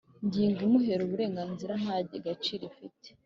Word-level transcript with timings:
ngingo 0.25 0.59
imuhera 0.67 1.01
uburenganzira 1.03 1.73
nta 1.83 1.95
gaciro 2.25 2.61
ifite 2.71 3.07